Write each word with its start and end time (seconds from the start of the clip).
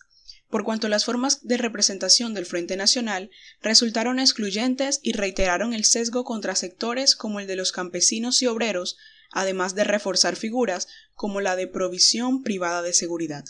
Por 0.49 0.63
cuanto 0.63 0.87
las 0.87 1.03
formas 1.03 1.45
de 1.45 1.57
representación 1.57 2.33
del 2.33 2.45
Frente 2.45 2.77
Nacional 2.77 3.31
resultaron 3.61 4.19
excluyentes 4.19 4.99
y 5.01 5.13
reiteraron 5.13 5.73
el 5.73 5.83
sesgo 5.83 6.23
contra 6.23 6.55
sectores 6.55 7.15
como 7.15 7.39
el 7.39 7.47
de 7.47 7.57
los 7.57 7.71
campesinos 7.71 8.41
y 8.41 8.47
obreros 8.47 8.97
además 9.31 9.75
de 9.75 9.83
reforzar 9.83 10.37
figuras 10.37 10.87
como 11.13 11.41
la 11.41 11.57
de 11.57 11.67
provisión 11.67 12.43
privada 12.43 12.81
de 12.81 12.93
seguridad 12.93 13.43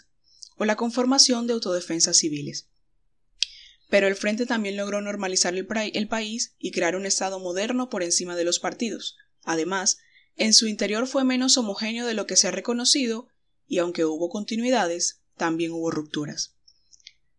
o 0.57 0.65
la 0.65 0.75
conformación 0.75 1.47
de 1.47 1.53
autodefensas 1.53 2.17
civiles. 2.17 2.67
Pero 3.89 4.07
el 4.07 4.15
Frente 4.15 4.45
también 4.45 4.75
logró 4.75 5.01
normalizar 5.01 5.55
el, 5.55 5.67
el, 5.93 6.07
país 6.07 6.55
y 6.59 6.71
crear 6.71 6.95
un 6.95 7.05
Estado 7.05 7.39
moderno 7.39 7.89
por 7.89 8.03
encima 8.03 8.35
de 8.35 8.43
los 8.43 8.59
partidos. 8.59 9.15
Además, 9.43 9.99
en 10.35 10.53
su 10.53 10.67
interior 10.67 11.07
fue 11.07 11.23
menos 11.23 11.57
homogéneo 11.57 12.05
de 12.05 12.13
lo 12.13 12.27
que 12.27 12.35
se 12.35 12.47
ha 12.47 12.51
reconocido, 12.51 13.29
y 13.67 13.77
aunque 13.77 14.05
hubo 14.05 14.29
continuidades, 14.29 15.21
también 15.37 15.71
hubo 15.71 15.89
rupturas. 15.89 16.55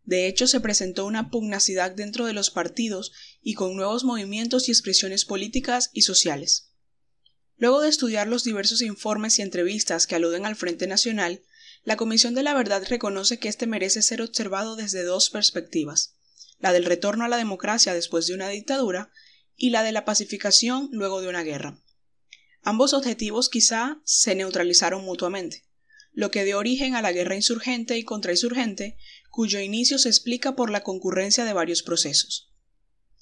De 0.05 0.27
hecho, 0.27 0.47
se 0.47 0.61
presentó 0.61 1.05
una 1.05 1.31
pugnacidad 1.31 1.91
dentro 1.91 2.25
de 2.25 2.33
los 2.33 2.51
partidos 2.51 3.13
y 3.43 3.53
con 3.53 3.77
nuevos 3.77 4.05
movimientos 4.05 4.69
y 4.69 4.73
expresiones 4.73 5.27
políticas 5.27 5.91
y 5.93 6.03
sociales. 6.03 6.71
Luego 7.59 7.83
de 7.83 7.91
estudiar 7.91 8.27
los 8.27 8.43
diversos 8.43 8.81
informes 8.81 9.39
y 9.39 9.43
entrevistas 9.43 10.07
que 10.07 10.15
aluden 10.15 10.47
al 10.47 10.57
Frente 10.57 10.87
Nacional, 10.87 11.43
la 11.89 11.97
Comisión 11.97 12.35
de 12.35 12.43
la 12.43 12.53
Verdad 12.53 12.85
reconoce 12.87 13.39
que 13.39 13.49
éste 13.49 13.67
merece 13.67 14.03
ser 14.03 14.21
observado 14.21 14.77
desde 14.77 15.05
dos 15.05 15.31
perspectivas 15.31 16.17
la 16.59 16.75
del 16.75 16.85
retorno 16.85 17.25
a 17.25 17.29
la 17.29 17.39
democracia 17.39 17.95
después 17.95 18.27
de 18.27 18.35
una 18.35 18.51
dictadura 18.51 19.11
y 19.57 19.71
la 19.71 19.83
de 19.83 19.93
la 19.93 20.05
pacificación 20.05 20.91
luego 20.93 21.23
de 21.23 21.29
una 21.29 21.45
guerra. 21.45 21.81
Ambos 22.63 22.93
objetivos 22.93 23.49
quizá 23.49 24.03
se 24.05 24.35
neutralizaron 24.35 25.03
mutuamente, 25.03 25.65
lo 26.13 26.31
que 26.31 26.45
dio 26.45 26.59
origen 26.59 26.95
a 26.95 27.01
la 27.01 27.13
guerra 27.13 27.37
insurgente 27.37 27.97
y 27.97 28.05
contrainsurgente, 28.05 28.99
cuyo 29.31 29.59
inicio 29.59 29.97
se 29.97 30.11
explica 30.11 30.55
por 30.55 30.69
la 30.69 30.83
concurrencia 30.83 31.47
de 31.47 31.55
varios 31.55 31.83
procesos. 31.83 32.53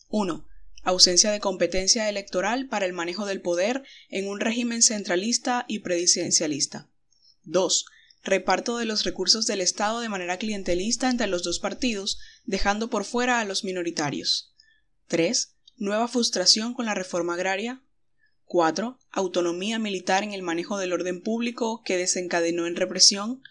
1 0.09 0.45
ausencia 0.83 1.31
de 1.31 1.39
competencia 1.39 2.09
electoral 2.09 2.67
para 2.67 2.87
el 2.87 2.93
manejo 2.93 3.27
del 3.27 3.41
poder 3.41 3.85
en 4.09 4.27
un 4.27 4.41
régimen 4.41 4.83
centralista 4.83 5.67
y 5.69 5.81
presidencialista. 5.81 6.91
2. 7.45 7.87
Reparto 8.27 8.77
de 8.77 8.87
los 8.87 9.05
recursos 9.05 9.47
del 9.47 9.61
Estado 9.61 10.01
de 10.01 10.09
manera 10.09 10.37
clientelista 10.37 11.09
entre 11.09 11.29
los 11.29 11.45
dos 11.45 11.61
partidos, 11.61 12.19
dejando 12.45 12.91
por 12.91 13.05
fuera 13.05 13.39
a 13.39 13.45
los 13.45 13.63
minoritarios. 13.63 14.53
3. 15.07 15.55
Nueva 15.77 16.09
frustración 16.09 16.75
con 16.75 16.87
la 16.87 16.95
reforma 16.95 17.35
agraria. 17.35 17.85
4. 18.45 18.99
Autonomía 19.13 19.79
militar 19.79 20.25
en 20.25 20.33
el 20.33 20.43
manejo 20.43 20.77
del 20.77 20.93
orden 20.93 21.23
público 21.23 21.83
que 21.85 21.97
desencadenó 21.97 22.67
en 22.67 22.75
represión. 22.75 23.43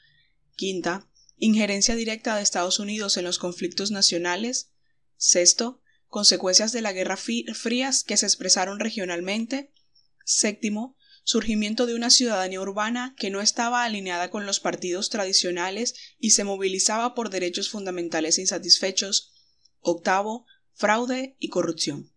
Quinta. 0.55 1.09
Injerencia 1.37 1.95
directa 1.95 2.35
de 2.35 2.43
Estados 2.43 2.79
Unidos 2.79 3.15
en 3.15 3.23
los 3.23 3.39
conflictos 3.39 3.91
nacionales. 3.91 4.71
Sexto 5.15 5.81
consecuencias 6.15 6.71
de 6.71 6.81
la 6.81 6.93
Guerra 6.93 7.17
Fría 7.17 7.91
que 8.05 8.17
se 8.17 8.25
expresaron 8.25 8.79
regionalmente. 8.79 9.73
Séptimo, 10.23 10.94
surgimiento 11.25 11.87
de 11.87 11.95
una 11.95 12.11
ciudadanía 12.11 12.61
urbana 12.61 13.15
que 13.17 13.31
no 13.31 13.41
estaba 13.41 13.83
alineada 13.83 14.29
con 14.29 14.45
los 14.45 14.59
partidos 14.59 15.09
tradicionales 15.09 15.95
y 16.19 16.29
se 16.29 16.43
movilizaba 16.43 17.15
por 17.15 17.31
derechos 17.31 17.69
fundamentales 17.69 18.37
insatisfechos. 18.37 19.33
Octavo, 19.81 20.45
fraude 20.73 21.35
y 21.39 21.49
corrupción. 21.49 22.13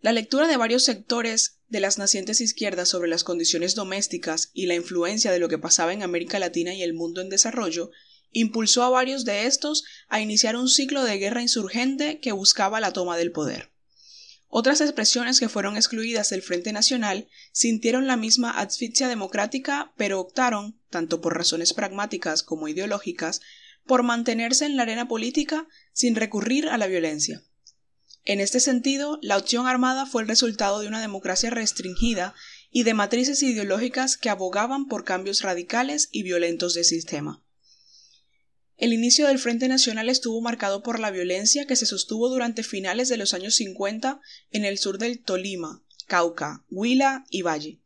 La 0.00 0.12
lectura 0.12 0.48
de 0.48 0.56
varios 0.56 0.82
sectores 0.82 1.60
de 1.68 1.80
las 1.80 1.96
nacientes 1.96 2.40
izquierdas 2.40 2.88
sobre 2.88 3.08
las 3.08 3.24
condiciones 3.24 3.74
domésticas 3.74 4.50
y 4.52 4.66
la 4.66 4.74
influencia 4.74 5.32
de 5.32 5.38
lo 5.38 5.48
que 5.48 5.58
pasaba 5.58 5.92
en 5.92 6.02
América 6.02 6.38
Latina 6.40 6.74
y 6.74 6.82
el 6.82 6.92
mundo 6.92 7.20
en 7.20 7.30
desarrollo 7.30 7.90
impulsó 8.32 8.82
a 8.82 8.90
varios 8.90 9.24
de 9.24 9.46
estos 9.46 9.84
a 10.08 10.20
iniciar 10.20 10.56
un 10.56 10.68
ciclo 10.68 11.04
de 11.04 11.18
guerra 11.18 11.40
insurgente 11.40 12.18
que 12.18 12.32
buscaba 12.32 12.80
la 12.80 12.92
toma 12.92 13.16
del 13.16 13.30
poder. 13.30 13.73
Otras 14.56 14.80
expresiones 14.80 15.40
que 15.40 15.48
fueron 15.48 15.74
excluidas 15.74 16.30
del 16.30 16.40
Frente 16.40 16.72
Nacional 16.72 17.26
sintieron 17.50 18.06
la 18.06 18.16
misma 18.16 18.52
asfixia 18.52 19.08
democrática, 19.08 19.92
pero 19.96 20.20
optaron, 20.20 20.78
tanto 20.90 21.20
por 21.20 21.36
razones 21.36 21.72
pragmáticas 21.72 22.44
como 22.44 22.68
ideológicas, 22.68 23.40
por 23.84 24.04
mantenerse 24.04 24.64
en 24.66 24.76
la 24.76 24.84
arena 24.84 25.08
política 25.08 25.66
sin 25.92 26.14
recurrir 26.14 26.68
a 26.68 26.78
la 26.78 26.86
violencia. 26.86 27.42
En 28.24 28.38
este 28.38 28.60
sentido, 28.60 29.18
la 29.22 29.38
opción 29.38 29.66
armada 29.66 30.06
fue 30.06 30.22
el 30.22 30.28
resultado 30.28 30.78
de 30.78 30.86
una 30.86 31.00
democracia 31.00 31.50
restringida 31.50 32.32
y 32.70 32.84
de 32.84 32.94
matrices 32.94 33.42
ideológicas 33.42 34.16
que 34.16 34.30
abogaban 34.30 34.86
por 34.86 35.02
cambios 35.02 35.42
radicales 35.42 36.08
y 36.12 36.22
violentos 36.22 36.74
de 36.74 36.84
sistema. 36.84 37.43
El 38.76 38.92
inicio 38.92 39.28
del 39.28 39.38
Frente 39.38 39.68
Nacional 39.68 40.08
estuvo 40.08 40.40
marcado 40.40 40.82
por 40.82 40.98
la 40.98 41.12
violencia 41.12 41.66
que 41.66 41.76
se 41.76 41.86
sostuvo 41.86 42.28
durante 42.28 42.64
finales 42.64 43.08
de 43.08 43.16
los 43.16 43.32
años 43.32 43.54
50 43.54 44.20
en 44.50 44.64
el 44.64 44.78
sur 44.78 44.98
del 44.98 45.22
Tolima, 45.22 45.84
Cauca, 46.06 46.64
Huila 46.70 47.24
y 47.30 47.42
Valle, 47.42 47.80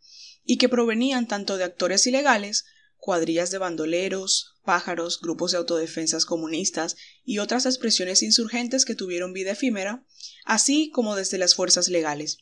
y 0.45 0.57
que 0.57 0.71
provenían 0.71 1.29
tanto 1.29 1.59
de 1.59 1.65
actores 1.65 2.07
ilegales, 2.07 2.65
cuadrillas 2.97 3.51
de 3.51 3.59
bandoleros, 3.59 4.57
pájaros, 4.65 5.21
grupos 5.21 5.53
de 5.53 5.59
autodefensas 5.59 6.25
comunistas 6.25 6.97
y 7.25 7.39
otras 7.39 7.67
expresiones 7.67 8.23
insurgentes 8.23 8.87
que 8.87 8.95
tuvieron 8.95 9.35
vida 9.35 9.53
efímera, 9.53 10.07
así 10.47 10.91
como 10.91 11.17
desde 11.17 11.37
las 11.37 11.55
fuerzas 11.55 11.89
legales. 11.89 12.39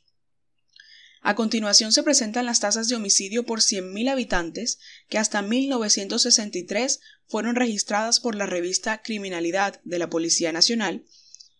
A 1.26 1.34
continuación 1.34 1.90
se 1.90 2.04
presentan 2.04 2.46
las 2.46 2.60
tasas 2.60 2.86
de 2.86 2.94
homicidio 2.94 3.44
por 3.44 3.58
100.000 3.58 4.12
habitantes 4.12 4.78
que 5.08 5.18
hasta 5.18 5.42
1963 5.42 7.00
fueron 7.26 7.56
registradas 7.56 8.20
por 8.20 8.36
la 8.36 8.46
revista 8.46 9.02
Criminalidad 9.02 9.80
de 9.82 9.98
la 9.98 10.08
Policía 10.08 10.52
Nacional 10.52 11.04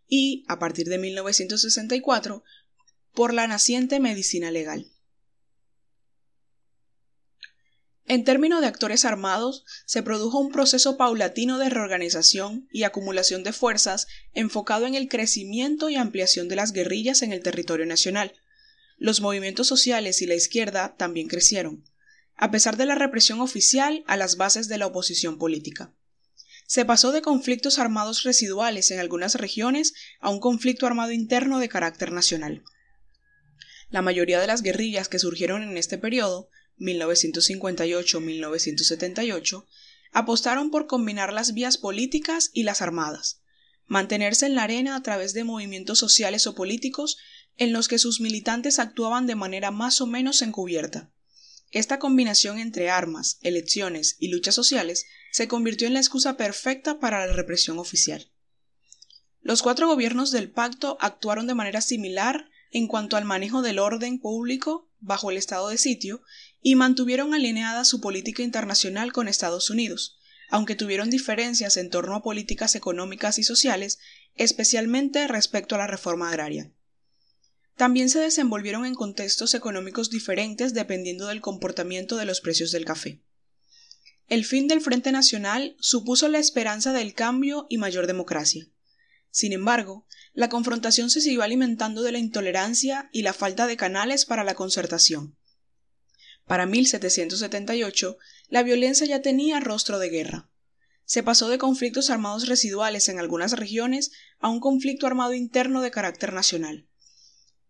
y, 0.06 0.44
a 0.46 0.60
partir 0.60 0.86
de 0.86 0.98
1964, 0.98 2.44
por 3.12 3.34
la 3.34 3.48
naciente 3.48 3.98
medicina 3.98 4.52
legal. 4.52 4.92
En 8.04 8.22
términos 8.22 8.60
de 8.60 8.68
actores 8.68 9.04
armados, 9.04 9.64
se 9.84 10.04
produjo 10.04 10.38
un 10.38 10.52
proceso 10.52 10.96
paulatino 10.96 11.58
de 11.58 11.70
reorganización 11.70 12.68
y 12.70 12.84
acumulación 12.84 13.42
de 13.42 13.52
fuerzas 13.52 14.06
enfocado 14.32 14.86
en 14.86 14.94
el 14.94 15.08
crecimiento 15.08 15.90
y 15.90 15.96
ampliación 15.96 16.46
de 16.46 16.54
las 16.54 16.70
guerrillas 16.70 17.22
en 17.22 17.32
el 17.32 17.42
territorio 17.42 17.84
nacional. 17.84 18.32
Los 18.96 19.20
movimientos 19.20 19.66
sociales 19.66 20.22
y 20.22 20.26
la 20.26 20.34
izquierda 20.34 20.96
también 20.96 21.28
crecieron, 21.28 21.84
a 22.36 22.50
pesar 22.50 22.76
de 22.76 22.86
la 22.86 22.94
represión 22.94 23.40
oficial 23.40 24.04
a 24.06 24.16
las 24.16 24.36
bases 24.36 24.68
de 24.68 24.78
la 24.78 24.86
oposición 24.86 25.38
política. 25.38 25.94
Se 26.66 26.84
pasó 26.84 27.12
de 27.12 27.22
conflictos 27.22 27.78
armados 27.78 28.24
residuales 28.24 28.90
en 28.90 28.98
algunas 28.98 29.36
regiones 29.36 29.94
a 30.20 30.30
un 30.30 30.40
conflicto 30.40 30.86
armado 30.86 31.12
interno 31.12 31.58
de 31.58 31.68
carácter 31.68 32.10
nacional. 32.10 32.64
La 33.88 34.02
mayoría 34.02 34.40
de 34.40 34.48
las 34.48 34.62
guerrillas 34.62 35.08
que 35.08 35.18
surgieron 35.18 35.62
en 35.62 35.76
este 35.76 35.96
periodo 35.96 36.50
1958-1978, 36.78 39.66
apostaron 40.12 40.70
por 40.70 40.86
combinar 40.86 41.32
las 41.32 41.54
vías 41.54 41.78
políticas 41.78 42.50
y 42.52 42.64
las 42.64 42.82
armadas, 42.82 43.40
mantenerse 43.86 44.44
en 44.46 44.54
la 44.54 44.62
arena 44.64 44.96
a 44.96 45.02
través 45.02 45.32
de 45.34 45.44
movimientos 45.44 45.98
sociales 45.98 46.46
o 46.46 46.54
políticos 46.54 47.16
en 47.56 47.72
los 47.72 47.88
que 47.88 47.98
sus 47.98 48.20
militantes 48.20 48.78
actuaban 48.78 49.26
de 49.26 49.34
manera 49.34 49.70
más 49.70 50.00
o 50.00 50.06
menos 50.06 50.42
encubierta. 50.42 51.10
Esta 51.70 51.98
combinación 51.98 52.58
entre 52.58 52.90
armas, 52.90 53.38
elecciones 53.42 54.16
y 54.18 54.28
luchas 54.28 54.54
sociales 54.54 55.06
se 55.32 55.48
convirtió 55.48 55.86
en 55.86 55.94
la 55.94 56.00
excusa 56.00 56.36
perfecta 56.36 57.00
para 57.00 57.26
la 57.26 57.32
represión 57.32 57.78
oficial. 57.78 58.30
Los 59.42 59.62
cuatro 59.62 59.86
gobiernos 59.86 60.30
del 60.30 60.50
pacto 60.50 60.96
actuaron 61.00 61.46
de 61.46 61.54
manera 61.54 61.80
similar 61.80 62.50
en 62.70 62.88
cuanto 62.88 63.16
al 63.16 63.24
manejo 63.24 63.62
del 63.62 63.78
orden 63.78 64.18
público 64.18 64.90
bajo 65.00 65.30
el 65.30 65.36
estado 65.36 65.68
de 65.68 65.78
sitio 65.78 66.22
y 66.62 66.74
mantuvieron 66.74 67.32
alineada 67.32 67.84
su 67.84 68.00
política 68.00 68.42
internacional 68.42 69.12
con 69.12 69.28
Estados 69.28 69.70
Unidos, 69.70 70.18
aunque 70.50 70.74
tuvieron 70.74 71.10
diferencias 71.10 71.76
en 71.76 71.90
torno 71.90 72.14
a 72.16 72.22
políticas 72.22 72.74
económicas 72.74 73.38
y 73.38 73.44
sociales, 73.44 73.98
especialmente 74.34 75.26
respecto 75.28 75.74
a 75.74 75.78
la 75.78 75.86
reforma 75.86 76.28
agraria. 76.28 76.72
También 77.76 78.08
se 78.08 78.20
desenvolvieron 78.20 78.86
en 78.86 78.94
contextos 78.94 79.52
económicos 79.54 80.08
diferentes 80.08 80.72
dependiendo 80.72 81.26
del 81.26 81.42
comportamiento 81.42 82.16
de 82.16 82.24
los 82.24 82.40
precios 82.40 82.72
del 82.72 82.86
café. 82.86 83.22
El 84.28 84.44
fin 84.44 84.66
del 84.66 84.80
Frente 84.80 85.12
Nacional 85.12 85.76
supuso 85.78 86.28
la 86.28 86.38
esperanza 86.38 86.92
del 86.92 87.14
cambio 87.14 87.66
y 87.68 87.76
mayor 87.76 88.06
democracia. 88.06 88.66
Sin 89.30 89.52
embargo, 89.52 90.06
la 90.32 90.48
confrontación 90.48 91.10
se 91.10 91.20
siguió 91.20 91.42
alimentando 91.42 92.02
de 92.02 92.12
la 92.12 92.18
intolerancia 92.18 93.10
y 93.12 93.22
la 93.22 93.34
falta 93.34 93.66
de 93.66 93.76
canales 93.76 94.24
para 94.24 94.42
la 94.42 94.54
concertación. 94.54 95.36
Para 96.46 96.64
1778, 96.64 98.16
la 98.48 98.62
violencia 98.62 99.06
ya 99.06 99.20
tenía 99.20 99.60
rostro 99.60 99.98
de 99.98 100.08
guerra. 100.08 100.50
Se 101.04 101.22
pasó 101.22 101.48
de 101.48 101.58
conflictos 101.58 102.08
armados 102.08 102.48
residuales 102.48 103.08
en 103.10 103.18
algunas 103.18 103.52
regiones 103.52 104.12
a 104.38 104.48
un 104.48 104.60
conflicto 104.60 105.06
armado 105.06 105.34
interno 105.34 105.82
de 105.82 105.90
carácter 105.90 106.32
nacional. 106.32 106.88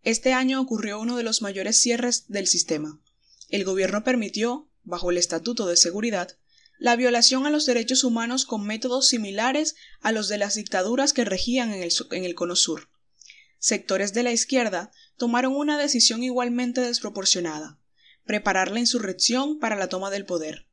Este 0.07 0.33
año 0.33 0.61
ocurrió 0.61 1.01
uno 1.01 1.17
de 1.17 1.25
los 1.25 1.43
mayores 1.43 1.77
cierres 1.79 2.29
del 2.29 2.47
sistema. 2.47 3.01
El 3.49 3.65
gobierno 3.65 4.05
permitió, 4.05 4.71
bajo 4.85 5.11
el 5.11 5.19
Estatuto 5.19 5.67
de 5.67 5.77
Seguridad, 5.77 6.39
la 6.79 6.95
violación 6.95 7.45
a 7.45 7.51
los 7.51 7.67
derechos 7.67 8.05
humanos 8.05 8.45
con 8.45 8.65
métodos 8.65 9.09
similares 9.09 9.75
a 10.01 10.13
los 10.13 10.29
de 10.29 10.39
las 10.39 10.55
dictaduras 10.55 11.13
que 11.13 11.25
regían 11.25 11.73
en 11.73 11.83
el, 11.83 11.93
en 12.13 12.25
el 12.25 12.37
cono 12.37 12.55
sur. 12.55 12.89
Sectores 13.59 14.15
de 14.15 14.23
la 14.23 14.31
izquierda 14.31 14.93
tomaron 15.17 15.57
una 15.57 15.77
decisión 15.77 16.23
igualmente 16.23 16.83
desproporcionada 16.83 17.81
preparar 18.25 18.71
la 18.71 18.79
insurrección 18.79 19.59
para 19.59 19.75
la 19.75 19.89
toma 19.89 20.11
del 20.11 20.25
poder. 20.25 20.69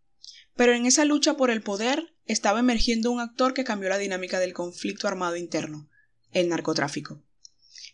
Pero 0.56 0.74
en 0.74 0.86
esa 0.86 1.06
lucha 1.06 1.38
por 1.38 1.50
el 1.50 1.64
poder 1.64 2.14
estaba 2.28 2.60
emergiendo 2.60 3.10
un 3.10 3.20
actor 3.20 3.56
que 3.56 3.64
cambió 3.64 3.90
la 3.90 3.98
dinámica 3.98 4.40
del 4.40 4.54
conflicto 4.54 5.08
armado 5.08 5.38
interno, 5.38 5.90
el 6.34 6.50
narcotráfico. 6.50 7.24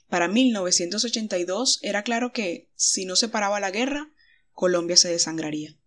Para 0.09 0.27
1982 0.27 1.79
era 1.81 2.03
claro 2.03 2.33
que, 2.33 2.67
si 2.75 3.05
no 3.05 3.15
se 3.15 3.29
paraba 3.29 3.59
la 3.59 3.71
guerra, 3.71 4.11
Colombia 4.53 4.97
se 4.97 5.09
desangraría. 5.09 5.78